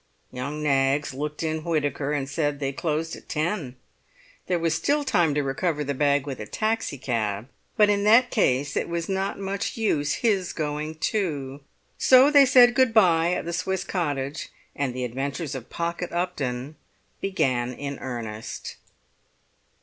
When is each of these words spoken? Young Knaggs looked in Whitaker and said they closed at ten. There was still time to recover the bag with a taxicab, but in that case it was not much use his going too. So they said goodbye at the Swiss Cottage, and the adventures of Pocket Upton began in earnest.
Young 0.31 0.63
Knaggs 0.63 1.13
looked 1.13 1.43
in 1.43 1.63
Whitaker 1.63 2.11
and 2.11 2.27
said 2.27 2.59
they 2.59 2.71
closed 2.73 3.15
at 3.15 3.29
ten. 3.29 3.75
There 4.47 4.57
was 4.57 4.73
still 4.73 5.03
time 5.03 5.35
to 5.35 5.43
recover 5.43 5.83
the 5.83 5.93
bag 5.93 6.25
with 6.25 6.39
a 6.39 6.47
taxicab, 6.47 7.47
but 7.77 7.87
in 7.87 8.03
that 8.05 8.31
case 8.31 8.75
it 8.75 8.89
was 8.89 9.07
not 9.07 9.37
much 9.37 9.77
use 9.77 10.15
his 10.25 10.53
going 10.53 10.95
too. 10.95 11.61
So 11.99 12.31
they 12.31 12.47
said 12.47 12.73
goodbye 12.73 13.33
at 13.33 13.45
the 13.45 13.53
Swiss 13.53 13.83
Cottage, 13.83 14.49
and 14.75 14.95
the 14.95 15.03
adventures 15.03 15.53
of 15.53 15.69
Pocket 15.69 16.11
Upton 16.11 16.77
began 17.21 17.71
in 17.71 17.99
earnest. 17.99 18.77